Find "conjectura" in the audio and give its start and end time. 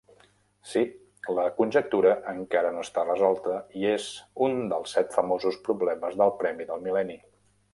1.57-2.13